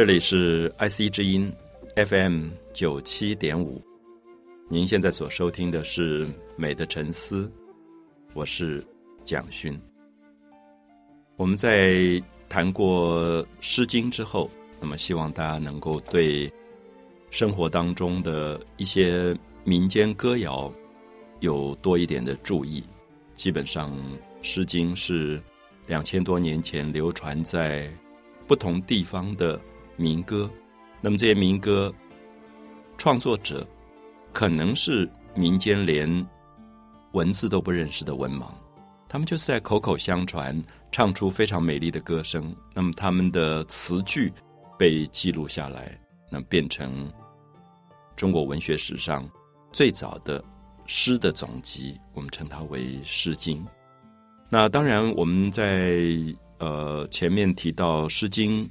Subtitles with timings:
[0.00, 1.52] 这里是 IC 之音
[1.94, 3.82] FM 九七点五，
[4.66, 7.46] 您现在所收听的是《美的沉思》，
[8.32, 8.82] 我是
[9.26, 9.78] 蒋勋。
[11.36, 12.18] 我们在
[12.48, 14.50] 谈过《诗经》之后，
[14.80, 16.50] 那么希望大家能够对
[17.30, 20.72] 生活当中的一些民间歌谣
[21.40, 22.82] 有多一点的注意。
[23.34, 23.92] 基本上，
[24.40, 25.38] 《诗经》是
[25.86, 27.92] 两千多年前流传在
[28.46, 29.60] 不同地方的。
[30.00, 30.50] 民歌，
[31.02, 31.94] 那么这些民歌
[32.96, 33.66] 创作者
[34.32, 36.26] 可能是民间连
[37.12, 38.46] 文字都不认识的文盲，
[39.10, 40.58] 他们就是在口口相传，
[40.90, 42.56] 唱出非常美丽的歌声。
[42.72, 44.32] 那么他们的词句
[44.78, 47.12] 被记录下来，那变成
[48.16, 49.28] 中国文学史上
[49.70, 50.42] 最早的
[50.86, 53.62] 诗的总集，我们称它为《诗经》。
[54.48, 56.00] 那当然，我们在
[56.58, 58.64] 呃前面提到《诗经》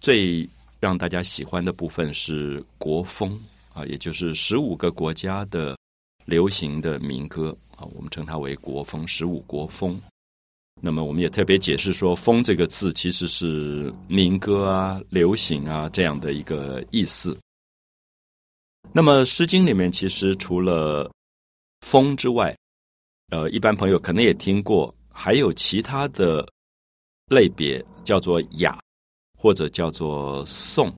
[0.00, 0.48] 最
[0.80, 3.38] 让大家喜欢的部分是国风
[3.74, 5.78] 啊，也就是十五个国家的
[6.24, 10.00] 流行的民歌啊，我们称它为国风，十五国风。
[10.80, 17.38] 那么我们也特别解释说，“风”这个字其实是民歌啊、流行啊这样的一个意思。
[18.90, 21.10] 那么《诗经》里面其实除了
[21.82, 22.56] 风之外，
[23.30, 26.48] 呃，一般朋友可能也听过，还有其他的
[27.26, 28.78] 类别叫做雅。
[29.42, 30.94] 或者叫做颂，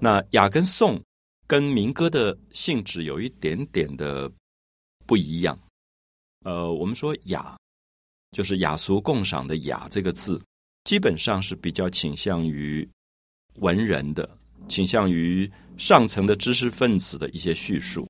[0.00, 0.98] 那雅跟颂
[1.46, 4.32] 跟民歌的性质有一点点的
[5.04, 5.58] 不一样。
[6.46, 7.54] 呃，我们说雅，
[8.32, 10.42] 就是雅俗共赏的雅这个字，
[10.84, 12.88] 基本上是比较倾向于
[13.56, 14.26] 文人的，
[14.66, 18.08] 倾向于上层的知识分子的一些叙述。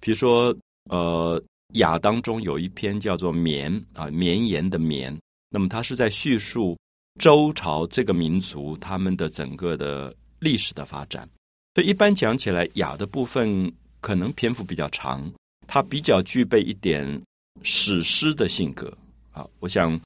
[0.00, 1.42] 比如说，呃，
[1.74, 5.14] 雅当中有一篇叫做《绵》啊，绵延的绵，
[5.50, 6.74] 那么它是在叙述。
[7.18, 11.28] 周朝这个民族，他们的整个的历史的发展，
[11.74, 13.70] 所以一般讲起来，雅的部分
[14.00, 15.30] 可能篇幅比较长，
[15.66, 17.20] 它比较具备一点
[17.62, 18.92] 史诗的性格
[19.32, 19.44] 啊。
[19.58, 20.00] 我想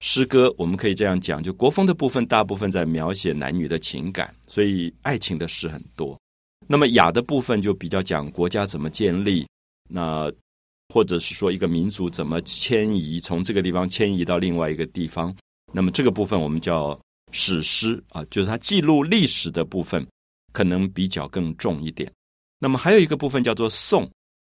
[0.00, 6.18] 诗歌我们可以这样讲，就国风的部分，大部分在描写男女的情感，所以爱情的诗很多。
[6.66, 9.46] 那么雅的部分就比较讲国家怎么建立，
[9.88, 10.30] 那
[10.92, 15.34] 或者是说一个民族怎么迁移，从这个地方迁移到另外一个地方。
[15.72, 16.98] 那么这个部分我们叫
[17.32, 20.06] 史诗啊，就是它记录历史的部分，
[20.52, 22.10] 可能比较更重一点。
[22.58, 24.10] 那么还有一个部分叫做颂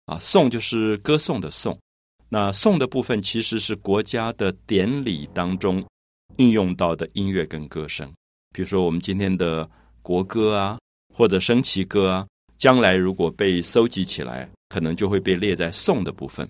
[0.06, 1.78] 啊，颂就是歌颂的颂。
[2.30, 5.84] 那颂的部分其实是国家的典礼当中
[6.38, 8.08] 运用到的音乐跟歌声，
[8.53, 9.68] 比如说我们今天的
[10.03, 10.78] 国歌啊，
[11.12, 12.28] 或者升旗歌啊，
[12.58, 16.48] 将来如果被搜集起来，可能就会被列在颂的部分。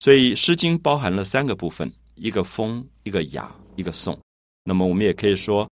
[0.00, 3.50] 所以《诗经》包含了三个部分：一个风，一个雅。
[3.76, 4.18] 一个颂，
[4.64, 5.68] 那么我们也可以说，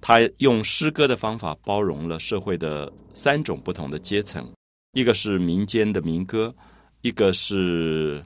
[0.00, 4.50] 他用诗歌的方法包容了社会的三种不同的阶层：
[4.92, 6.54] 一个是民间的民歌，
[7.02, 8.24] 一个是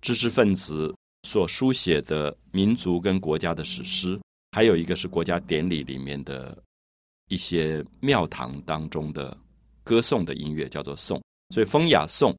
[0.00, 0.94] 知识分子
[1.24, 4.18] 所书写的民族跟国家的史诗，
[4.52, 6.56] 还有一个是国家典礼里面的
[7.28, 9.36] 一些庙堂当中的
[9.84, 11.22] 歌颂的音乐，叫做颂。
[11.54, 12.34] 所以风雅颂，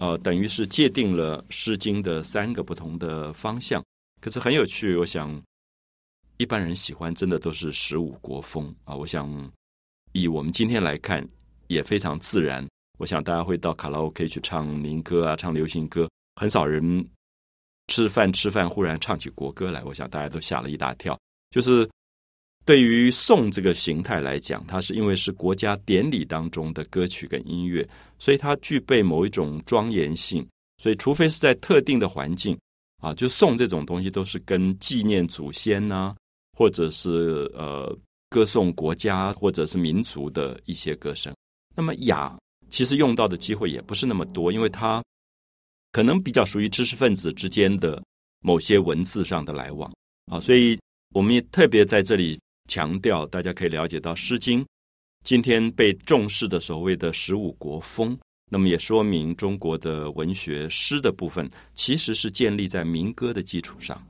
[0.00, 3.82] 呃，等于是界定了《诗经》的三个不同的方向。
[4.20, 5.42] 可是很有趣，我想。
[6.38, 8.96] 一般人喜欢真的都是十五国风啊！
[8.96, 9.50] 我想
[10.12, 11.26] 以我们今天来看
[11.68, 12.66] 也非常自然。
[12.98, 17.06] 我想大家会到卡拉 OK 去唱民歌啊，唱流行歌，很少人
[17.88, 19.82] 吃饭吃饭忽然唱起国歌来。
[19.84, 21.18] 我想大家都吓了一大跳。
[21.50, 21.88] 就是
[22.64, 27.88] 对于颂这个形态来讲，它是因为是国家典礼当中的歌曲跟音乐，
[28.18, 30.46] 所以它具备某一种庄严性。
[30.78, 32.58] 所以除非是在特定的环境
[33.00, 36.14] 啊，就颂这种东西都是跟纪念祖先呐。
[36.62, 37.92] 或者是呃
[38.30, 41.34] 歌颂国家或者是民族的一些歌声，
[41.74, 42.38] 那么雅
[42.70, 45.02] 其实用到的机会也不是那么多，因为它
[45.90, 48.00] 可能比较属于知识分子之间的
[48.42, 49.92] 某些文字上的来往。
[50.30, 50.78] 啊，所以
[51.12, 52.38] 我们也特别在这里
[52.68, 54.62] 强调，大家可以了解到《诗经》
[55.24, 58.16] 今天被重视的所谓的十五国风，
[58.52, 64.00] 那么也说明中国的文学诗的部分其实是建立在民歌的基础上，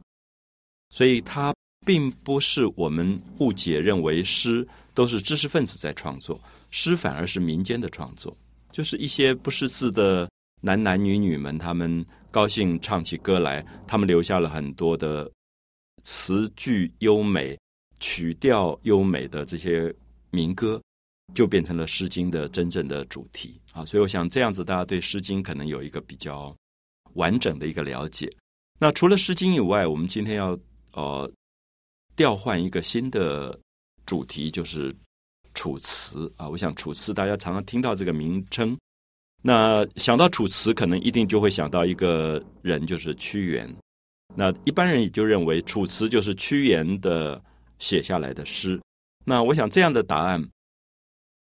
[0.90, 1.50] 所以它。
[1.84, 6.40] 并不是我们误解认为诗都是知识分子在创作，
[6.70, 8.36] 诗反而是民间的创作，
[8.70, 10.28] 就是一些不识字的
[10.60, 15.30] 男男女女们，他们高兴唱起歌来，他们留下了很多的
[16.02, 17.58] 词句优美、
[18.00, 19.92] 曲调优美的这些
[20.30, 20.80] 民歌，
[21.34, 23.84] 就变成了《诗经》的真正的主题啊！
[23.84, 26.54] 所以我想这样子，大家对《诗经》可能有一个比较
[27.14, 28.32] 完整的一个了解。
[28.78, 30.58] 那除了《诗经》以外，我们今天要
[30.92, 31.30] 呃
[32.16, 33.58] 调换一个新的
[34.06, 34.90] 主题，就是
[35.54, 36.48] 《楚辞》啊。
[36.48, 38.76] 我想《楚辞》大家常常听到这个名称，
[39.42, 43.76] 那想到《楚辞》，可能一定就会想到一个人，就是屈原。
[44.34, 47.42] 那一般人也就认为《楚辞》就是屈原的
[47.78, 48.80] 写下来的诗。
[49.24, 50.42] 那我想这样的答案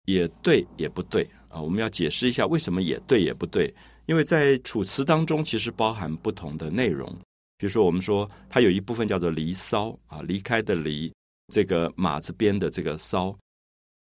[0.07, 1.61] 也对也不对啊。
[1.61, 3.73] 我们要解释一下为什么也对也不对，
[4.07, 7.13] 因为在《楚辞》当中其实包含不同的内容。
[7.59, 11.13] 比如说，我们说它有一部分叫做《离骚》啊，离开的离，
[11.53, 13.37] 这个马字边的这个骚，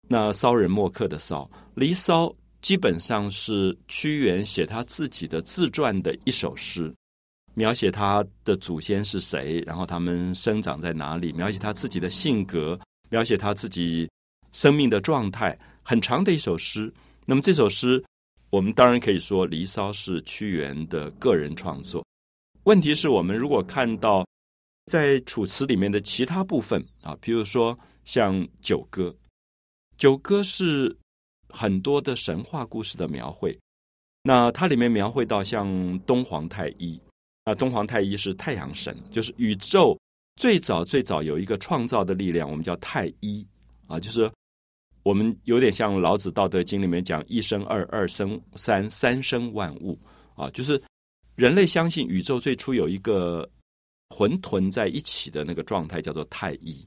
[0.08, 1.44] 那骚人墨客的骚，
[1.76, 2.28] 《离骚》
[2.62, 6.94] 基本上是屈原写他自己的自传的一首诗。
[7.56, 12.80] 描写他的祖先是谁，然后他们生长在哪里，描写他自己的性格，
[13.10, 14.08] 描写他自己
[14.52, 16.94] 生命的状态，很长的一首诗。
[17.26, 18.02] 那么这首诗，
[18.50, 22.06] 我们当然可以说《离骚》是屈原的个人创作。
[22.70, 24.24] 问题是我们如果看到
[24.86, 29.10] 在《楚辞》里面的其他部分啊，比如说像《九歌》，
[29.98, 30.96] 《九歌》是
[31.50, 33.58] 很多的神话故事的描绘，
[34.22, 37.02] 那它里面描绘到像东皇太一。
[37.44, 40.00] 那东皇太一是太阳神，就是宇宙
[40.36, 43.44] 最早最早有一个创造的力量，我们叫太一
[43.88, 44.32] 啊，就是
[45.02, 49.98] 我们有点像老子《道德经》里面讲一生二，二生三，三生万物
[50.36, 50.80] 啊，就是
[51.40, 53.50] 人类相信宇宙最初有一个
[54.10, 56.86] 混沌在一起的那个状态叫做太一，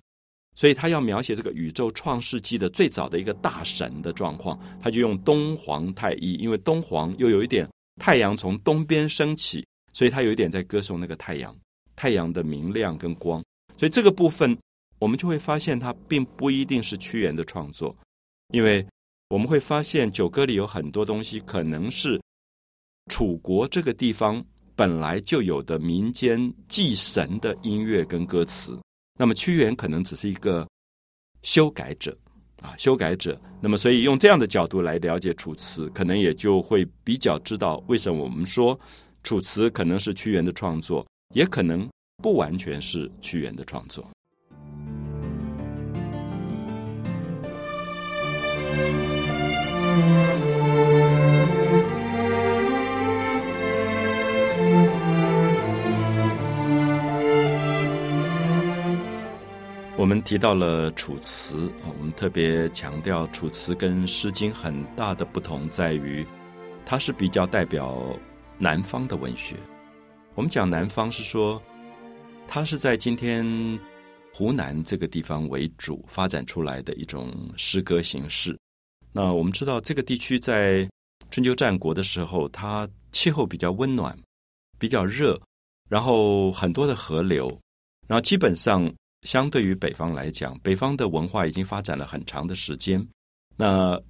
[0.54, 7.66] 所以他要描写这个宇宙创世纪的最早的一个大神的状况，他就用东皇太一，因为东皇又有一点
[7.98, 9.64] 太阳从东边升起。
[9.94, 11.54] 所以他有一点在歌颂那个太阳，
[11.96, 13.42] 太阳的明亮跟光。
[13.78, 14.54] 所以这个部分，
[14.98, 17.94] 我们就会发现，它并不一定是屈原的创作，
[18.52, 18.86] 因为
[19.28, 22.20] 我们会发现《九歌》里有很多东西，可能是
[23.08, 24.44] 楚国这个地方
[24.74, 28.78] 本来就有的民间祭神的音乐跟歌词。
[29.18, 30.66] 那么屈原可能只是一个
[31.42, 32.16] 修改者
[32.60, 33.38] 啊，修改者。
[33.60, 38.78] 那么，所以用这样的角度来了解《楚辞》，可能也就会比较知道为什么我们说。
[39.24, 41.88] 楚辞可能是屈原的创作，也可能
[42.20, 44.04] 不完全是屈原的创作。
[60.02, 66.26] 我们提到了楚辞，我们特别强调楚辞跟《诗经》很大的不同在于，
[66.84, 68.02] 它是比较代表。
[68.58, 69.54] 南方的文学，
[70.34, 71.62] 我们讲南方是说，
[72.48, 73.46] 它是在今天
[74.34, 78.58] 湖南这个地方为主发展出来的一种诗歌形式。
[79.12, 80.88] 那我们知道，这个地区在
[81.30, 84.18] 春秋战国的时候，它气候比较温暖，
[84.80, 85.40] 比较热，
[85.88, 87.48] 然后很多的河流，
[88.08, 88.92] 然后基本上
[89.22, 93.06] 相对于北方来讲，北方的文化已经发展了很长的时间。
[93.56, 94.00] 那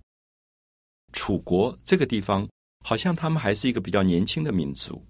[1.13, 2.49] 楚国这个地方。
[2.85, 5.01] 好像他们还是一个比较年轻的民族，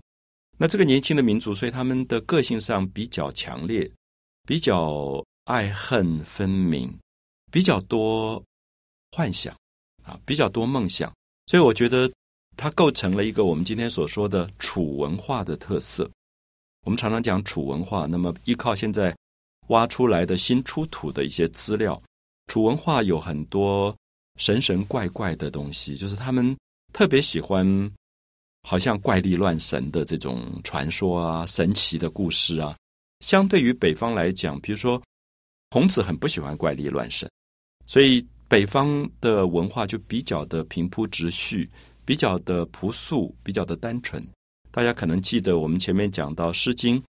[0.59, 3.91] 那这个年轻的民族，所以他们的个性上比较强烈，
[4.47, 6.95] 比较爱恨分明，
[7.51, 8.45] 比较多
[9.13, 9.57] 幻想
[10.05, 11.11] 啊，比较多梦想，
[11.47, 12.13] 所以我觉得
[12.59, 16.07] 它构成了一个我们今天所说的楚文化的特色。
[16.85, 19.17] 我们常常讲楚文化，那么依靠现在
[19.73, 22.01] 挖出来的新出土的一些资料，
[22.47, 23.95] 楚文化有很多
[24.39, 26.57] 神神怪怪的东西，就是他们。
[26.95, 27.67] 特别喜欢
[28.69, 32.77] 好像怪力乱神的这种传说啊，神奇的故事啊。
[33.21, 35.03] 相对于北方来讲，比如说
[35.71, 37.27] 孔子很不喜欢怪力乱神，
[37.87, 41.67] 所以北方的文化就比较的平铺直叙，
[42.05, 44.23] 比较的朴素，比较的单纯。
[44.71, 46.97] 大家可能记得我们前面讲到《诗经》，《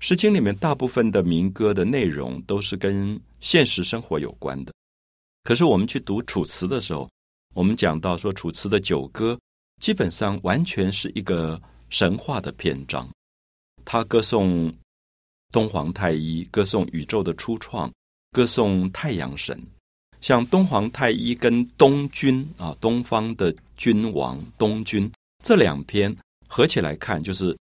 [0.00, 4.72] 诗经》里面大部分的民歌的内容都是跟现实生活有关的。
[5.42, 7.08] 可是我们去读《楚辞》的时候，
[7.54, 9.38] 我们讲到说，楚辞的九歌
[9.80, 13.08] 基本上完全是一个神话的篇章，
[13.84, 14.72] 他歌颂
[15.50, 17.90] 东皇太一，歌颂宇宙的初创，
[18.30, 19.60] 歌颂太阳神。
[20.20, 25.10] 像东皇太一跟东君啊，东方的君王东君
[25.42, 26.14] 这两篇
[26.46, 27.56] 合起来看，就是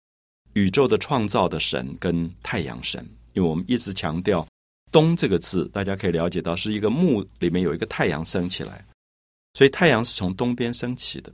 [0.54, 3.06] 宇宙的创造的神跟太阳神。
[3.34, 4.46] 因为我们一直强调
[4.92, 8.84] “东”这个字，大家可以了解到是一个木里面有一个太阳升起来。
[9.54, 11.32] 所以太阳是从东边升起的，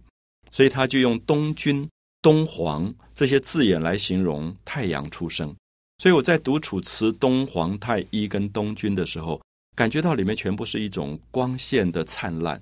[0.50, 1.88] 所以他就用东君、
[2.20, 5.54] 东皇这些字眼来形容太阳出生。
[5.98, 9.40] 所以我在读《楚辞》东皇太一跟东君的时候，
[9.74, 12.60] 感觉到里面全部是一种光线的灿烂，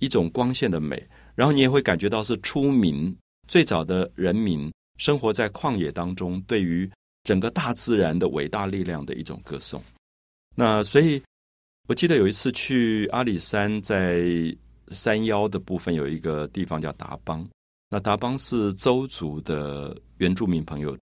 [0.00, 1.00] 一种光线的美。
[1.36, 3.16] 然后你也会感觉到是出名
[3.48, 6.90] 最早的人民生活在旷野当中，对于
[7.24, 9.82] 整个大自然的伟大力量的一种歌颂。
[10.54, 11.22] 那所以，
[11.88, 14.24] 我记得有一次去阿里山，在
[14.92, 17.46] 山腰的部分有一个地方叫达邦。
[17.90, 20.96] 那达邦是邹族的原住民朋友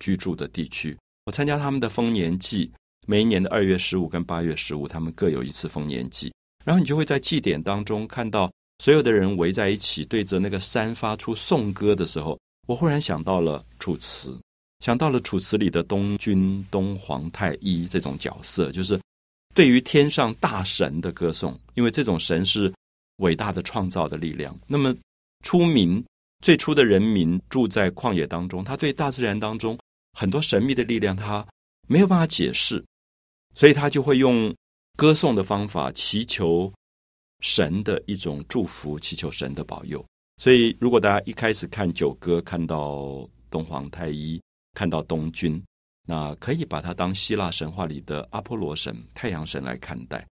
[0.00, 0.96] 居住的地区。
[1.26, 2.70] 我参加他们的丰年祭，
[3.06, 6.32] 每一年的二月十五跟八月十五，他们各有一次丰年祭。
[6.64, 14.30] 然后你就会在祭典当中看到所有的人围在一起，对着那个山发出颂歌的时候，我忽然想到了《楚辞》，
[14.80, 19.00] 想到了《楚辞》里的东君、东皇太一这种角色，就是
[19.54, 21.58] 对于天上大神的歌颂。
[21.74, 22.72] 因为这种神是
[23.16, 24.56] 伟大的创造的力量。
[24.66, 24.94] 那么
[25.42, 26.02] 出民
[26.42, 29.78] 最初的人民住在旷野当中，他对大自然当中。
[30.16, 31.44] 很多神秘的力量，他
[31.88, 32.84] 没有办法解释，
[33.52, 34.54] 所以他就会用
[34.96, 36.72] 歌颂的方法祈求
[37.40, 40.04] 神的一种祝福，祈求神的保佑。
[40.36, 44.40] 所以，如果大家一开始看九歌，看到东皇太一，
[44.74, 45.62] 看到东君，
[46.06, 50.26] 那可以把它当希腊神话里的阿波罗神、太阳神来看待。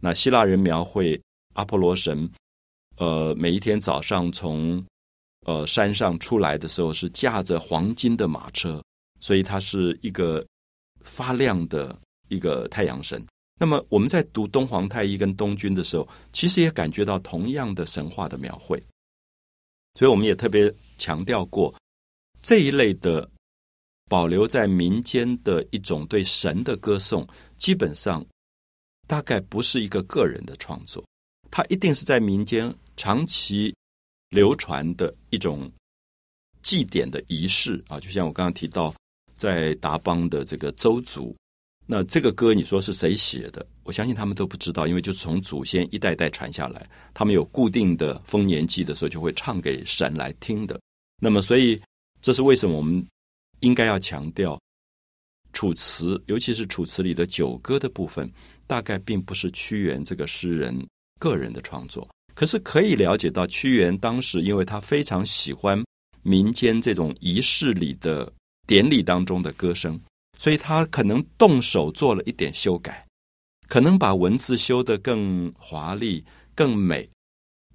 [0.00, 1.20] 那希腊人描绘
[1.54, 2.30] 阿波罗神，
[2.98, 4.84] 呃，每一天早上从
[5.46, 8.82] 呃山上出来的时候，是驾着黄金的马车。
[9.20, 10.46] 所以它是一个
[11.02, 11.98] 发亮的
[12.28, 13.20] 一个太阳神。
[13.58, 18.80] 那么我们在读东皇太一跟东君的时候，其实也感觉到同样的神话的描绘。
[19.98, 21.74] 所以我们也特别强调过
[22.40, 23.28] 这一类的
[24.08, 27.26] 保留在民间的一种对神的歌颂，
[27.56, 28.24] 基本上
[29.08, 31.04] 大概不是一个个人的创作，
[31.50, 33.74] 它一定是在民间长期
[34.30, 35.68] 流传的一种
[36.62, 37.98] 祭典的仪式啊。
[37.98, 38.94] 就像我刚刚提到。
[39.38, 41.32] 在达邦的这个周族，
[41.86, 43.64] 那这个歌你说是谁写的？
[43.88, 50.78] 我相信他们都不知道，因为就是从祖先一代代传下来，他们有固定的丰年祭的时候就会唱给神来听的。
[51.22, 51.80] 那么，所以
[52.20, 53.02] 这是为什么我们
[53.60, 54.54] 应该要强调
[55.54, 58.30] 《楚辞》，尤其是《楚辞》里的九歌的部分，
[58.66, 60.86] 大概并不是屈原这个诗人
[61.18, 62.06] 个人的创作。
[62.34, 65.82] 可是可以了解到，屈原当时因为他非常喜欢
[66.22, 68.30] 民间这种仪式里的。
[68.68, 69.98] 典礼当中的歌声，
[70.36, 73.02] 所以他可能动手做了一点修改，
[73.68, 77.08] 可能把文字修得更华丽、更美，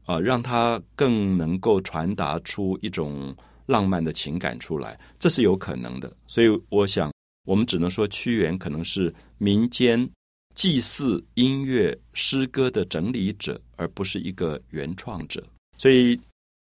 [0.06, 3.34] 啊，让它更能够传达出一种
[3.68, 6.12] 浪漫的情感出来，这是有可能的。
[6.26, 7.14] 所以，我想
[7.46, 10.10] 我们只能说，屈原可能是民间
[10.56, 15.44] 祭祀、音乐、诗歌的整理者，而不是一个原创者。
[15.78, 16.20] 所以，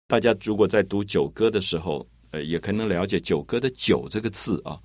[0.07, 4.79] 大家如果在读九歌的时候，呃，也可能了解九歌的“九”这个字啊，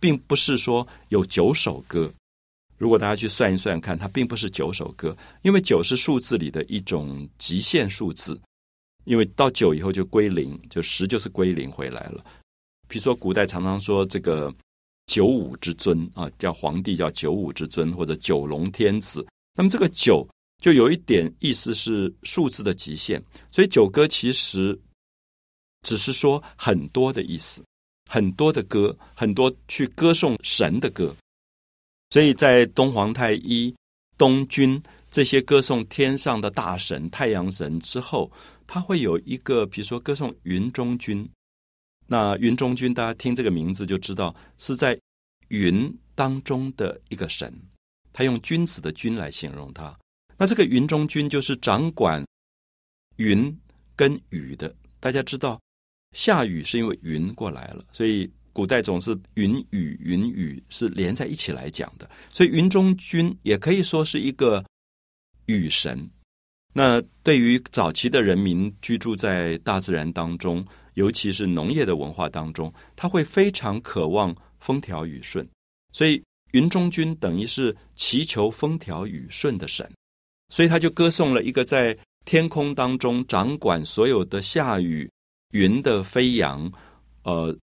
[0.00, 2.12] 并不是说有九首歌。
[2.78, 8.40] 如果大家去算一算看，它并不是九首歌，因为九是数字里的一种极限数字，
[9.04, 12.24] 因为到九以后就归零，就十就是归零回来了。
[12.88, 14.54] 比如说，古代常常说这个
[15.06, 19.26] 九五之尊啊，叫皇帝叫九五之尊，或者九龙天子。
[19.54, 20.26] 那么这个九
[20.62, 24.78] 就有一点意思是数字的极限，所以九歌其实。
[25.82, 27.62] 只是说很多的意思，
[28.10, 31.14] 很多的歌，很多去歌颂神的歌。
[32.10, 33.74] 所以在东皇太一、
[34.16, 38.30] 东君这些歌颂天上的大神、太阳神之后，
[38.66, 41.28] 他会有一个，比如说歌颂云中君。
[42.06, 44.98] 那云中君，大家听这个名字就知道是在
[45.48, 47.52] 云当中的一个神，
[48.12, 49.96] 他用君子的君来形容他。
[50.38, 52.24] 那这个云中君就是掌管
[53.16, 53.58] 云
[53.96, 55.60] 跟雨的，大家知道。
[56.12, 62.08] 下雨是因为云过来了，所以古代总是云雨云雨是连在一起来讲的。
[62.30, 64.64] 所以云中君也可以说是一个
[65.44, 66.08] 雨神。
[66.72, 75.46] 那对于早期的人民居住在大自然当中，尤其是农业的文化当中，他会非常渴望风调雨顺。
[75.92, 76.22] 所以
[76.52, 79.86] 云中君等于是祈求风调雨顺的神，
[80.48, 81.94] 所以他就歌颂了一个在
[82.24, 85.06] 天空当中掌管所有的下雨。
[85.52, 86.70] 云的飞扬，
[87.22, 87.56] 呃，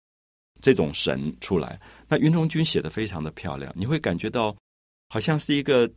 [0.62, 1.78] 这种神出来，
[2.08, 4.56] 那云中君写的非常的漂亮，你会感觉到
[5.10, 5.90] 好像是一个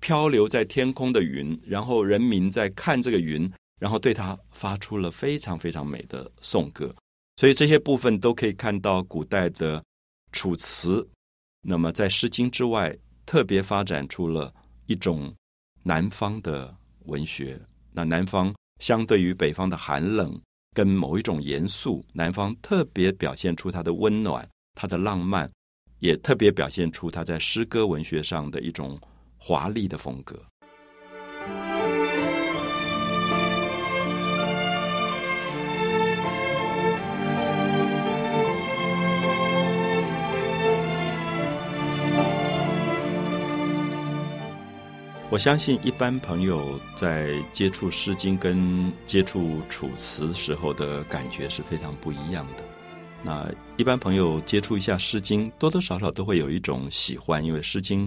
[0.00, 3.50] 漂流在天空的云，然后人民在看这个云，
[3.80, 6.94] 然后对他发出了非常非常美的颂歌。
[7.36, 9.82] 所以这些部分都可以看到古代的
[10.30, 11.06] 楚辞。
[11.60, 14.54] 那么在《诗经》之外，特别发展出了
[14.86, 15.34] 一种
[15.82, 16.72] 南方的
[17.06, 17.60] 文学。
[17.90, 20.40] 那南方相对于北方的寒冷。
[20.72, 25.50] 跟某一种严肃，南方特别表现出它的温暖，它的浪漫，
[25.98, 28.98] 也特别表现出它在诗歌文学上的一种
[29.36, 30.42] 华丽的风格。
[45.32, 52.62] 我相信一般朋友在接触《诗经》跟接触《楚辞》时候的感觉是非常不一样的。
[53.24, 58.06] 那一般朋友接触一下《诗经》，多多少少都会有一种喜欢，因为《诗经》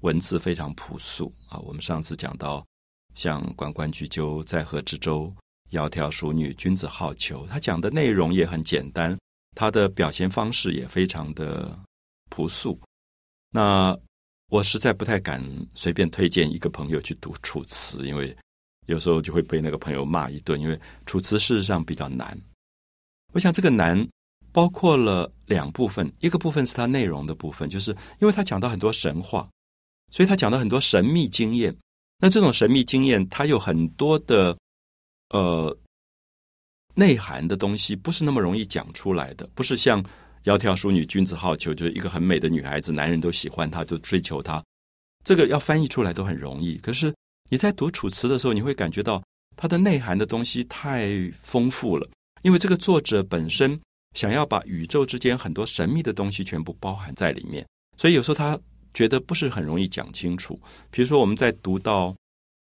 [0.00, 1.58] 文字非常朴素啊。
[1.58, 2.64] 我们上次讲到，
[3.12, 5.30] 像“关关雎鸠，在河之洲，
[5.72, 9.14] 窈窕淑女，君子好逑”，他讲的内容也很简单，
[9.54, 11.78] 他的表现方式也非常的
[12.30, 12.80] 朴素。
[13.50, 13.94] 那
[14.50, 15.40] 我实在不太敢
[15.74, 18.36] 随便推荐一个朋友去读《楚辞》，因为
[18.86, 20.60] 有时候就会被那个朋友骂一顿。
[20.60, 20.76] 因为
[21.06, 22.36] 《楚辞》事实上比较难。
[23.32, 24.04] 我想这个难
[24.50, 29.48] 包括了两部分，一个部分是它内容的部分，就是因为他讲到很多神话，
[30.10, 31.74] 所以他讲到很多神秘经验。
[32.18, 34.58] 那这种神秘经验，它有很多的
[35.28, 35.78] 呃
[36.94, 40.04] 内涵的东西，不是那么容易讲出来的，不是像。
[40.44, 44.62] 窈窕淑女，君子好逑，就是一个很美的女孩子，男人都喜欢她，就追求她。
[45.22, 46.76] 这个要翻译出来都很容易。
[46.78, 47.14] 可是
[47.50, 49.22] 你在读《楚辞》的时候，你会感觉到
[49.54, 51.10] 它的内涵的东西太
[51.42, 52.08] 丰富了，
[52.40, 53.78] 因为这个作者本身
[54.16, 57.66] 想要把宇宙之间很多神秘的东西全部包含在里面，
[57.98, 58.58] 所以有时候他
[58.94, 60.58] 觉得不是很容易讲清楚。
[60.90, 62.08] 比如说，我们在读到《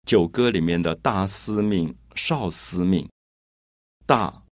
[0.05, 3.09] 九歌》里面的“大司命，少司命”，
[4.05, 4.42] 大。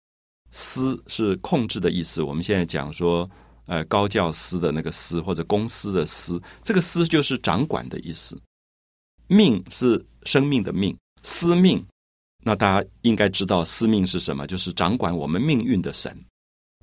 [0.51, 2.21] 司是控制的意思。
[2.21, 3.29] 我们现在讲说，
[3.65, 8.39] 呃，高教司的那个司，或者公司的司，这个司就是掌管的意思。
[9.27, 11.81] 命是生命的命，司命，
[12.43, 16.13] 那大家应该知道司命是什么，就是掌管我们命运的神。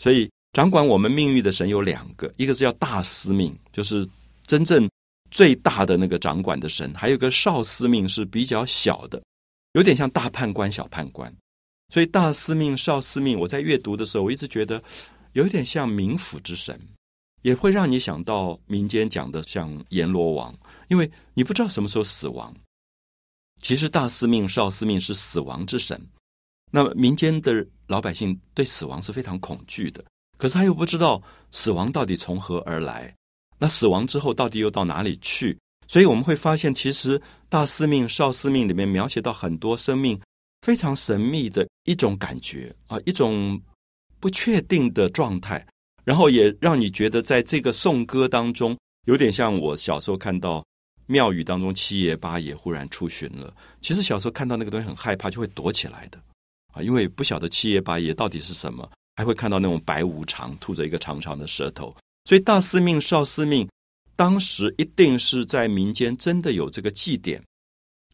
[0.02, 4.08] 所以，掌管我们命运的神有两个，一个是叫大司命，就是
[4.46, 4.88] 真正
[5.30, 9.22] 最大的那个掌管的神；还有个少司命，是比较小的，
[9.72, 11.30] 有点像大判官、小判官。
[11.92, 14.82] 所以大司命、少司命，我在阅读的时候，我一直觉得
[15.32, 16.78] 有一点像冥府之神，
[17.42, 20.54] 也会让你想到民间讲的像阎罗王，
[20.88, 22.54] 因为你不知道什么时候死亡。
[23.62, 26.00] 其实大司命、少司命是死亡之神，
[26.70, 30.04] 那么民间的老百姓对死亡是非常恐惧的，
[30.36, 33.12] 可是他又不知道死亡到底从何而来，
[33.58, 35.58] 那死亡之后到底又到哪里去？
[35.86, 40.20] 所以我们会发现，其实大司命、少司命里面描写到很多生命。
[40.62, 43.60] 非常神秘的一种感觉啊，一种
[44.20, 45.64] 不确定的状态，
[46.04, 50.64] 然后也让你觉得在这个颂歌当中，有点像我小时候看到
[51.06, 53.54] 庙宇当中七爷八爷忽然出巡了。
[53.80, 56.18] 其实小时候看到那个东西很害怕，就会躲起来的
[56.74, 61.96] 啊，因为不晓得七爷八爷到底是什么，还会看到那种白无常吐着一个长长的舌头。
[62.24, 63.66] 所以大司命、少司命
[64.16, 67.42] 当时一定是在民间真的有这个祭典，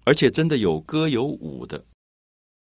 [0.04, 1.82] 而且真的有歌有舞的。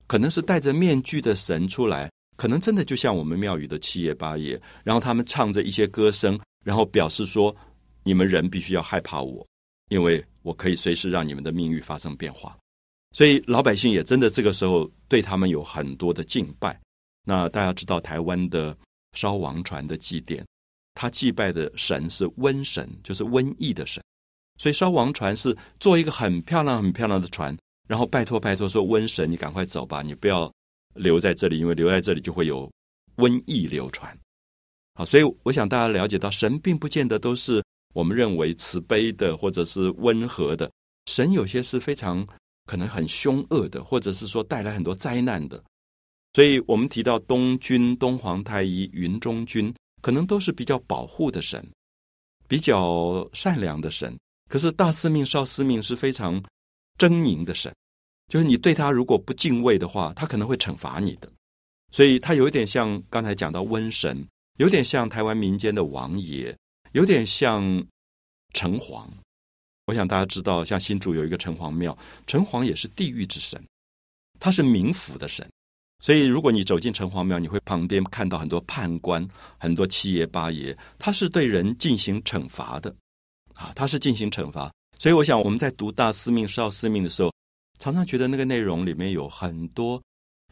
[0.07, 7.55] 可能是戴着面具的神出来，可能真的就像我们庙宇的七爷八爷，然后他们唱着一些歌声，然后表示说：
[8.05, 9.47] 你们人必须要害怕我，
[9.89, 12.57] 因为我可以随时让你们的命运发生变化。
[13.13, 16.79] 所以老百姓也真的这个时候对他们有很多的敬拜。
[17.25, 18.77] 那大家知道台湾的
[19.15, 20.47] 烧王船的祭典，
[20.95, 24.03] 他祭拜的神是瘟神，就是瘟疫的神。
[24.59, 27.57] 所以烧王船是做一个很漂亮、很漂亮的船。
[27.87, 30.53] 然后拜托拜托说瘟神，你赶快走吧，你不要
[30.95, 32.71] 留在这里，因为留在这里就会有
[33.17, 34.19] 瘟疫流传。
[34.95, 37.63] 好，所以我想大家了解到，神并不见得都是
[37.95, 40.71] 我们认为慈悲的或者是温和的，
[41.07, 42.27] 神有些是非常
[42.65, 45.63] 可能很凶恶的，或者是说带来很多灾难的。
[46.33, 49.73] 所以我们提到东君、东皇太一、云中君，
[50.03, 51.65] 可能都是比较保护的神，
[52.49, 54.19] 比较善良的神。
[54.49, 56.43] 可是大司命、少司命是非常。
[56.99, 57.75] 狰狞的神，
[58.29, 61.31] 就是你对他如果不敬畏的话，他可能会惩罚你的。
[61.93, 64.27] 所以，他有一点像刚才讲到瘟神，
[64.59, 66.55] 有点像台湾民间的王爷，
[66.93, 67.63] 有点像
[68.53, 69.07] 城隍。
[69.87, 73.65] 我想大家知道，像新竹有一个城隍庙，城隍也是地狱之神，
[74.41, 75.49] 他是冥府的神。
[76.01, 79.27] 所以，如果你走进城隍庙，你会旁边看到很多判官、
[79.59, 82.95] 很多七爷八爷，他是对人进行惩罚的
[83.55, 84.71] 啊，他是进行惩罚。
[84.99, 87.31] 所以，我想我们在读大司命、少司命的时候，
[87.79, 90.03] 常常觉得那个内容里面有很多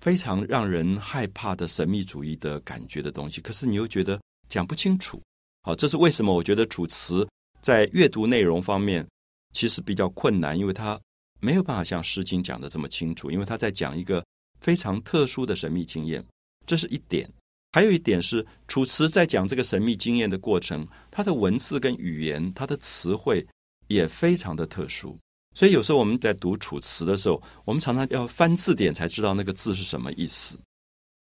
[0.02, 3.40] 非常让人害怕的神秘主义的感觉的东西。
[3.40, 5.20] 可是你又觉得讲不清楚。
[5.62, 6.34] 好，这是为什么？
[6.34, 7.26] 我觉得楚辞
[7.62, 9.06] 在阅读内容方面
[9.52, 11.00] 其实比较困难，因为它
[11.40, 14.22] 没有办法像《诗经》讲的这么清楚，因为他在讲一个
[14.60, 16.22] 非常特殊的神秘经验，
[16.66, 17.26] 这是一点。
[17.72, 23.44] 还有一点是，楚辞在讲这个神秘经验的过程，它的文字跟语言，它的词汇。
[23.88, 25.18] 也非常的特殊，
[25.54, 30.58] 所以有时候我们在读《楚辞》的时候，我们常常要翻字典才知道那个字是什么意思。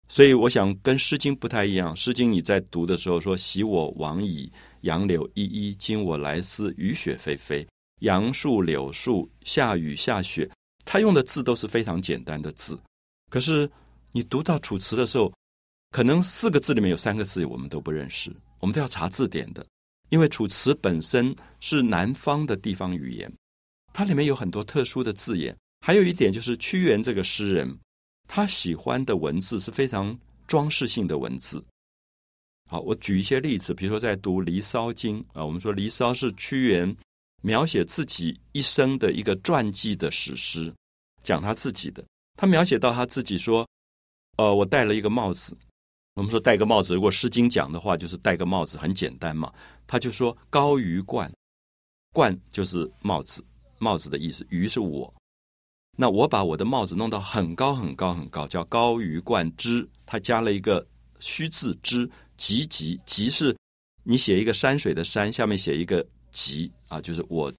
[0.08, 7.66] 所以我想跟《诗经》不太一样，《诗经》你在读的时候说：“昔我往矣，杨柳依依；今我来思，雨雪霏霏。”
[8.02, 10.48] 杨树、柳树、下雨、下雪，
[10.84, 12.80] 他用的字都是非常简单的字。
[13.32, 13.68] 可是
[14.12, 15.34] 你读到《楚辞》的时候，
[15.92, 19.66] 可能四个字里面有三个字我们都不认识，我们都要查字典的。
[20.10, 23.34] 因为《楚辞》本身是南方的地方语言，
[23.94, 25.56] 它里面有很多特殊的字眼。
[25.82, 27.78] 还有一点就是屈原这个诗人，
[28.28, 31.64] 他喜欢的文字是非常装饰性的文字。
[32.72, 36.96] 好，我举一些例子，比如说在读《离骚经》啊，我们说《离骚》是屈原
[37.44, 40.74] 描写自己一生的一个传记的史诗，
[41.22, 42.04] 讲他自己的。
[42.36, 43.68] 他描写到他自己说
[44.38, 45.56] ：“呃，我戴了一个帽子。
[46.16, 49.54] 我们说戴个帽子，如果《诗经》讲的话，就是戴个帽子，很简单嘛。
[49.86, 51.30] 他就说高于冠，
[52.14, 53.44] 冠就是帽子，
[53.80, 54.46] 帽子的意思。
[54.50, 55.14] 于是我，
[55.98, 59.88] 那我把我的帽子弄到很高很高很高，叫高于冠之。
[60.06, 60.86] 他加了一个
[61.20, 63.56] 虚字之。”极极极是，
[64.04, 67.50] 你写一个山水的山，下面写一个极啊，就是我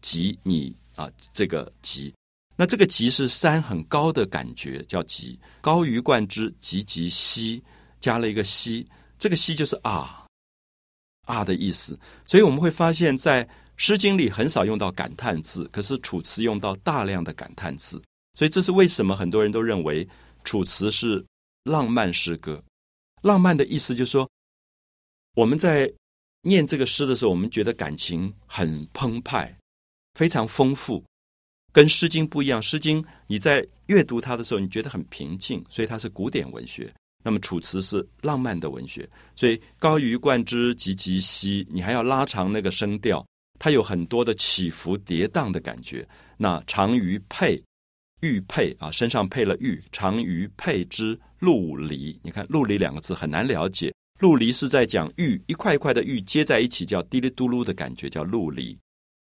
[0.00, 2.14] 极你啊，这个极。
[2.56, 5.36] 那这个极是山很高的感觉，叫极。
[5.60, 7.60] 高于冠之，极极兮，
[8.06, 8.86] 加了一个兮，
[9.18, 10.24] 这个兮就是啊
[11.22, 11.98] 啊的意思。
[12.24, 13.44] 所以我们会发现，在
[13.76, 18.00] 《诗经》里很少用到感叹字，可是《楚辞》用到大量的感叹字。
[18.38, 20.06] 所以这是为什么很多人都认为
[20.44, 21.26] 《楚辞》是
[21.64, 22.62] 浪漫诗歌。
[23.22, 24.30] 浪漫的意思就是说，
[25.34, 25.92] 我们在
[26.42, 29.52] 念这个诗的时候，我们觉得感情很澎湃，
[30.14, 31.02] 非常丰富，
[31.72, 32.62] 跟《诗经》不一样。
[32.64, 36.94] 《诗经》你在阅读它的时候，你觉得很平静，所以它是古典文学。
[37.26, 43.26] 那么《楚辞》是浪漫的文学，所以高于冠之，极极兮，你还要拉长那个声调，
[43.58, 46.06] 它有很多的起伏跌宕的感觉。
[46.36, 47.60] 那长于佩。
[48.22, 52.18] 玉佩啊，身上配了玉，长于佩之陆离。
[52.22, 58.76] 你看“陆离”两个字很难了解，“陆离”是在讲玉一块一块的玉接在一起，叫滴哩嘟噜的感觉，叫陆离。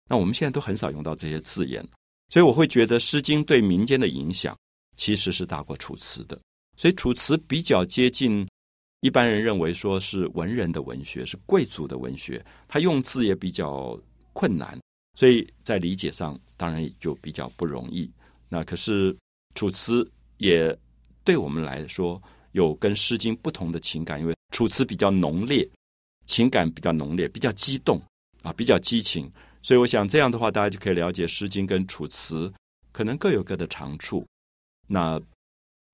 [0.07, 1.83] 那我们现在都很少用到这些字眼，
[2.29, 4.55] 所以我会觉得《诗经》对民间的影响
[4.95, 6.39] 其实是大过《楚辞》的。
[6.75, 8.47] 所以《楚辞》比较接近
[9.01, 13.99] 一般人认为说是文人的文学，是贵族的文学，他用字也比较
[14.31, 14.79] 困难，
[15.13, 18.11] 所以在理解上当然也就比较不容易。
[18.49, 19.13] 那可是
[19.55, 20.03] 《楚辞》
[20.37, 20.75] 也
[21.23, 22.21] 对我们来说
[22.53, 25.69] 有跟《诗经》不同的情感，因为《楚辞》比较浓烈，
[26.25, 28.01] 情感比较浓烈，比较激动
[28.41, 29.31] 啊，比较激情。
[29.61, 32.47] 所以我想这样的话，大家就可以了解《诗经》跟《楚辞》
[32.91, 34.25] 可能各有各的长处。
[34.87, 35.21] 那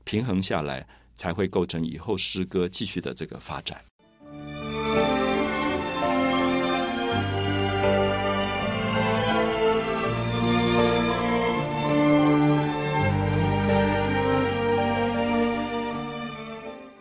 [0.10, 3.80] 平衡下来，才会构成以后诗歌继续的这个发展。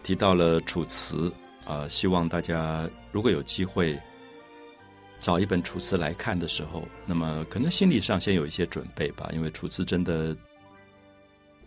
[0.02, 1.32] 提到了《楚辞》，
[1.72, 3.98] 啊，希望大家如果有机会
[5.18, 10.36] 找一本《楚辞》来看的时候，那么可能心理上先有一些准备吧，因为《楚辞》真的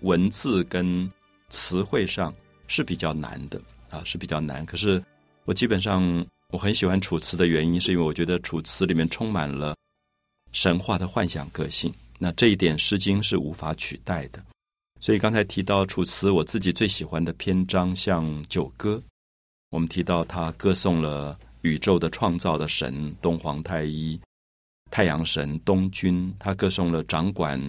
[0.01, 1.11] 文字跟
[1.51, 2.33] 词汇上
[2.67, 3.61] 是比较难的
[3.91, 4.65] 啊，是比较难。
[4.65, 5.03] 可是
[5.45, 9.75] 我基本上我很喜欢《楚辞》的原因，是因为我觉得《楚辞》里面充满了
[10.51, 14.43] 神话的幻想个性，那这一点《诗经》是无法取代的。
[14.99, 18.95] 所以刚才提到《楚辞》，我自己最喜欢的篇章像《九歌》，
[19.69, 24.19] 我们提到他歌颂了宇宙的创造的神东皇太一、
[24.91, 27.59] 太阳神东君，他歌颂了掌管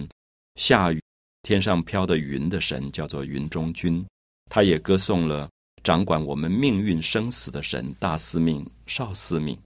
[0.55, 1.01] 下雨、
[1.43, 4.03] 天上飘的云的神，叫做云中君。
[4.49, 5.49] 他也歌颂了
[5.83, 9.57] 掌管我们命运生死的神大司命、少司命。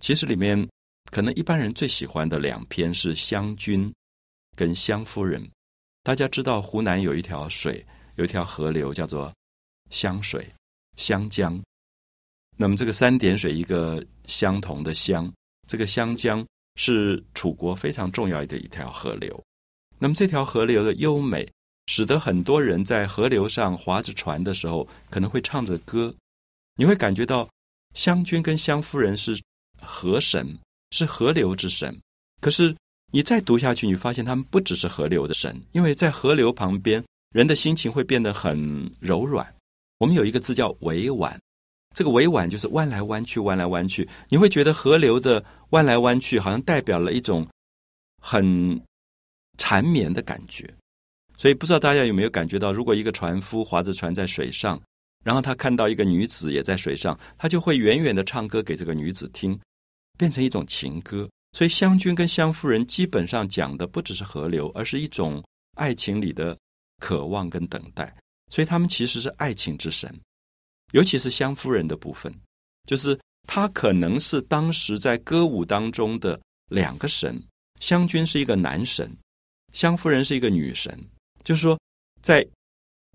[0.00, 0.68] 其实里面
[1.10, 3.88] 可能一般人最喜欢的两篇是《湘君》
[4.56, 5.42] 跟《湘夫人》。
[6.02, 7.84] 大家知道湖南有一条水，
[8.16, 9.32] 有一条河流叫做
[9.90, 10.50] 湘水、
[10.96, 11.62] 湘江。
[12.56, 15.32] 那么这个三点水一个相同的湘，
[15.68, 16.44] 这个湘江
[16.76, 19.42] 是楚国非常重要的一条河流。
[20.02, 21.48] 那么这条河流的优美，
[21.86, 26.12] 使得很多人在河流上划着船的时候，可能会唱着歌。
[26.74, 27.48] 你会感觉到
[27.94, 29.40] 湘君跟湘夫人是
[29.80, 30.58] 河神，
[30.90, 31.96] 是河流之神。
[32.40, 32.74] 可是。
[33.14, 39.46] 你再读下去，你发现他们不只是河流的神，因为在河流旁边，人的心情会变得很柔软。
[39.98, 41.38] 我们有一个字叫委婉，
[41.94, 44.08] 这个委婉就是弯来弯去，弯来弯去。
[44.30, 47.46] 你会觉得河流的弯来弯去，好像代表了一种
[48.18, 48.80] 很
[49.62, 50.68] 缠绵的感觉。
[51.38, 54.80] 所以，不知道大家有没有感觉到，如果一个船夫划着船在水上，
[55.24, 59.56] 然后他看到一个女子也在水上，他就会远远的唱歌给这个女子听，
[60.18, 61.30] 变成一种情歌。
[61.52, 65.40] 所以，湘君跟湘夫人基本上讲的不只是河流，而是一种
[65.76, 66.58] 爱情里的
[66.98, 68.12] 渴望跟等待。
[68.50, 70.12] 所以，他们其实是爱情之神。
[70.92, 72.32] 尤其是湘夫人的部分，
[72.86, 77.42] 就是她可能是当时在歌舞当中的两个神。
[77.80, 79.10] 湘君是一个男神，
[79.72, 80.96] 湘夫人是一个女神。
[81.42, 81.78] 就是说，
[82.22, 82.46] 在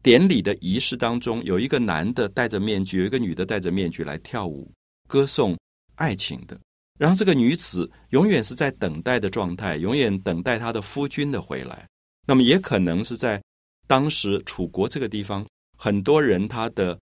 [0.03, 4.71] 典礼的仪式当中，有一个男的戴着面具，有一个女的戴着面具来跳舞，
[5.07, 5.57] 歌颂
[5.95, 6.59] 爱情的。
[6.99, 11.87] 然后这个女子永远是在等待的状态，永远等待她的夫君的回来。
[12.25, 13.41] 那么也可能是在
[13.87, 16.99] 当时楚国这个地方，很多人他的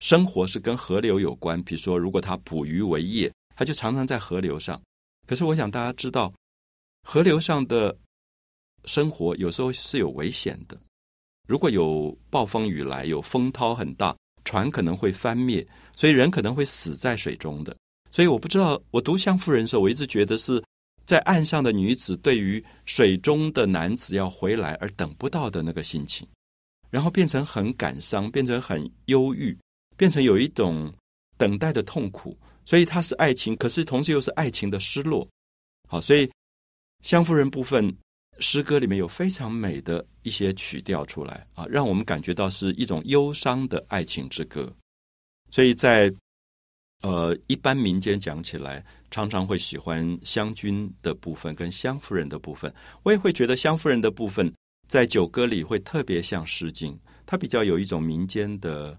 [0.00, 1.62] 生活是跟河流有关。
[1.62, 4.80] 比如说，如果他捕鱼为业，他就常常在河流上。
[5.26, 6.32] 可是我想大家知道，
[7.02, 7.96] 河流上的
[8.84, 10.78] 生活有时候是有危险的。
[11.46, 17.76] 如果有暴风雨来，有风涛很大，船可能会翻灭，所以人可能会死在水中的。
[18.10, 20.62] 所以我不知道，我读《湘夫人》的时候，我一直觉得是
[21.06, 26.26] 在岸上的女子对于水中的男子要回来而等不到的那个心情，
[26.90, 29.56] 然后变成很感伤，变成很忧郁，
[29.96, 30.92] 变成有一种
[31.36, 32.36] 等待的痛苦。
[32.64, 35.26] 所以它是爱情，可是同时又是爱情的失落。
[35.88, 36.26] 好，所以
[37.02, 37.96] 《湘夫人》部分
[38.40, 44.72] 诗歌里面有非常美的一些曲调出来啊，让我们感觉到是一种忧伤的爱情之歌。
[45.50, 46.12] 所以在
[47.02, 52.72] 呃，一般民间讲起来，常常会喜欢湘君的部分跟湘夫人的部分。
[53.04, 54.52] 我也会觉得湘夫人的部分
[54.88, 56.92] 在九歌里会特别像《诗经》，
[57.24, 58.98] 它比较有一种民间的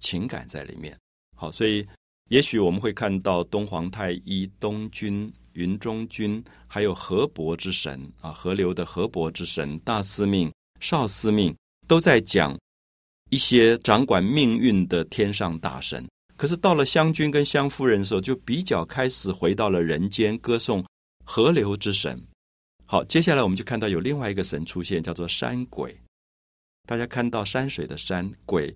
[0.00, 0.98] 情感在里面。
[1.36, 1.86] 好，所以
[2.28, 12.58] 也许我们会看到东皇太一、东君、云中君，还有河伯之神啊，河流的河伯之神、大司命、少司命，都在讲
[13.30, 16.04] 一些掌管命运的天上大神。
[16.36, 20.84] 可是到了湘君跟湘夫人的时候，就比较开始回到了人间，歌颂
[21.24, 22.20] 河流之神。
[22.84, 25.96] 好，接下来我们就看到有另外一个神出现，叫做山鬼。
[26.86, 28.74] 大家看到山水的山鬼，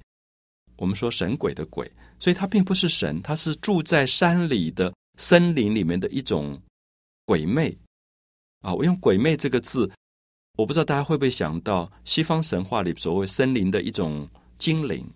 [0.80, 1.86] 我们说神鬼的鬼，
[2.18, 6.58] 所以它并不是神，它是住在山里的森林里面的一种
[7.26, 7.76] 鬼魅。
[8.62, 9.90] 啊，我用鬼魅这个字，
[10.56, 15.06] 我不知道大家会不会想到西方神话里所谓森林的一种精灵。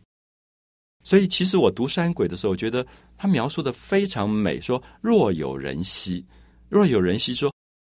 [1.02, 4.60] 所以，其实我读山鬼的时候，我觉得他描述的非常美。
[4.60, 6.26] 说若有人兮，
[6.68, 7.50] 若有人兮，说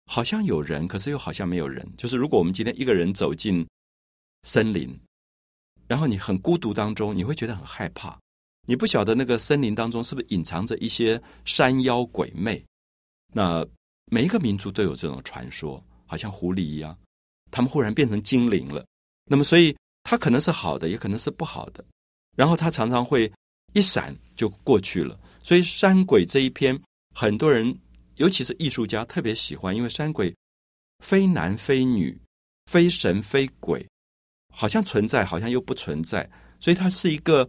[0.07, 1.87] 好像有人，可是又好像没有人。
[1.99, 3.67] 就是如果我们今天一个人走进
[4.45, 4.99] 森林，
[5.89, 8.17] 然后你很孤独当中，你会觉得很害怕。
[8.67, 12.63] 你不晓得那个森林当中是不是隐藏着一些山妖鬼魅。
[13.33, 13.67] 那
[14.13, 16.97] 每一个民族都有这种传说，好像狐狸一样，
[17.51, 18.87] 他们忽然变成精灵了。
[19.25, 19.75] 那么，所以
[20.05, 21.85] 它可能是好的，也可能是不好的。
[22.37, 23.31] 然后他常常会
[23.73, 26.79] 一闪就过去了，所以山鬼这一篇，
[27.15, 27.77] 很多人
[28.17, 30.35] 尤其是艺术家特别喜欢，因为山鬼
[31.05, 32.19] 非男非女，
[32.67, 33.87] 非神非鬼，
[34.59, 37.49] 好像存在，好像又不存在，所以它是一个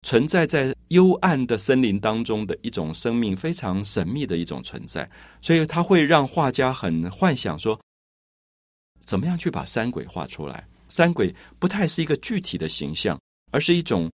[0.00, 5.06] 存在在幽暗的森林当中的一种生命，非常神秘的一种存在，
[5.42, 7.78] 所以它会让画家很幻想说，
[9.04, 10.66] 怎么样去把山鬼画出来？
[10.88, 13.18] 山鬼不太是一个具体的形象。
[13.52, 14.10] 而是一种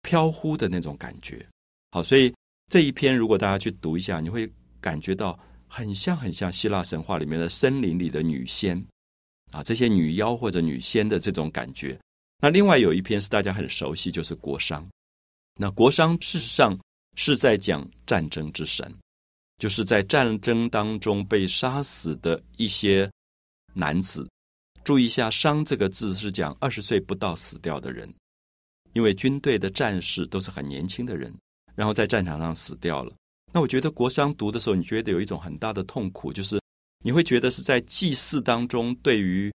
[0.00, 1.46] 飘忽的那种感觉。
[1.92, 2.34] 好，所以
[2.70, 4.50] 这一篇如果大家去读一下，你会
[4.80, 8.82] 感觉到很像很像希腊神话里面的森林里的女仙
[9.52, 11.96] 啊，这些女妖或者女仙的这种感觉。
[12.40, 14.84] 那另外有一篇是大家很熟悉，就是国殇。
[15.56, 16.76] 那国殇事实上
[17.16, 18.92] 是在讲战争之神，
[19.58, 23.08] 就是在战争当中被杀死的一些
[23.74, 24.28] 男子。
[24.82, 28.12] 注意一下，“殇”这个字是讲二十岁不到死掉的人。
[28.94, 31.32] 因为军队的战士都是很年轻的人，
[31.74, 33.14] 然后在战场上死掉了。
[33.52, 36.60] 那我觉得国殇读的时候，你觉得有一种很大的痛苦，就是
[37.02, 39.52] 你会觉得是在祭祀当中，对于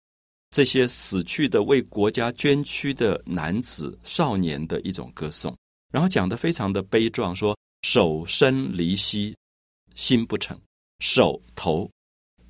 [0.49, 5.55] 这些死去的为国家捐躯的男子少年的一种歌颂，
[5.91, 9.35] 然后讲的非常的悲壮，说手身离兮，
[9.93, 10.57] 心不成；
[10.99, 11.89] 手头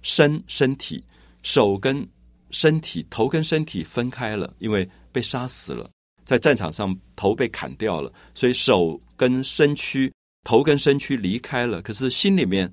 [0.01, 1.03] 身身体，
[1.43, 2.07] 手跟
[2.51, 5.89] 身体，头跟身体分开了，因为被杀死了。
[6.23, 10.11] 在战场上，头被砍掉了，所以手跟身躯、
[10.43, 11.81] 头跟身躯离开了。
[11.81, 12.71] 可是心里面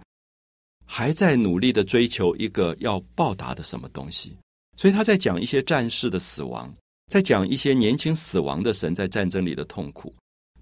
[0.94, 4.36] 还在努力的追求一个要报答的什么东西。
[4.76, 6.70] 所以他在讲一些战士的死亡，
[7.10, 10.12] 在讲一些年轻死亡的神在战争里的痛苦。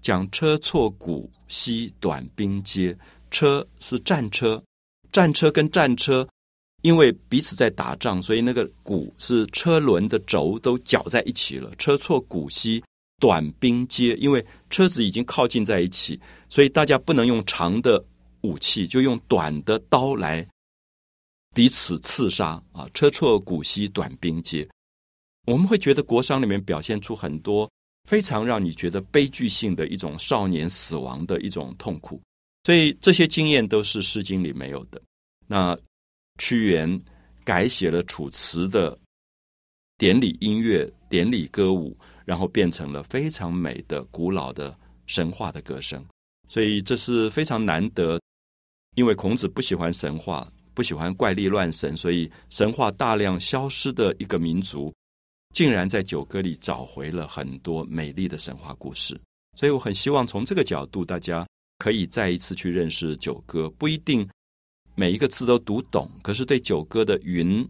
[0.01, 2.97] 讲车错骨兮短兵接，
[3.29, 4.63] 车是战车，
[5.11, 6.25] 战车跟战车。
[6.81, 11.69] 因为彼此在打仗，所以那个鼓是车轮的轴都搅在一起了。
[11.75, 12.81] 车错鼓兮，
[13.19, 14.15] 短兵接。
[14.15, 16.17] 因为车子已经靠近在一起，
[16.47, 18.01] 所以大家不能用长的
[18.41, 20.47] 武器，就用短的刀来
[21.53, 22.87] 彼此刺杀啊！
[22.93, 24.67] 车错鼓兮，短兵接。
[25.47, 27.69] 我们会觉得国殇里面表现出很多
[28.09, 32.21] 非常让你觉得悲剧性的一种少年死亡的一种痛苦，
[32.63, 35.01] 所以这些经验都是《诗经》里没有的。
[35.47, 35.77] 那。
[36.37, 36.99] 屈原
[37.43, 38.97] 改写了楚辞的
[39.95, 44.75] 典礼音乐、典礼歌舞，然后变成了非常美的古老的
[45.05, 46.03] 神话的歌声。
[46.47, 48.19] 所以这是非常难得，
[48.95, 54.93] 因为孔子不喜欢神话，不喜欢怪力乱神，所以神话大量消失的一个民族，
[55.53, 59.17] 竟然在九歌里找回了很多美丽的神话故事。
[59.57, 64.27] 所以我很希望从这个角度，大家可以再一次去认识九歌，不一定
[64.95, 67.65] 每一个字都读懂，可是对九歌的云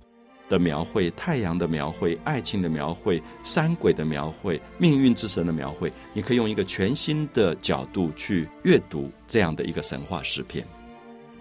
[0.50, 10.66] 的描绘、太阳的描绘、爱情的描绘、山鬼的描绘、命运之神的描绘，你可以用一个全新的角度去阅读这样的一个神话诗篇。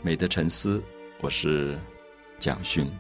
[0.03, 0.83] 美的沉思，
[1.21, 1.79] 我是
[2.39, 2.91] 蒋勋。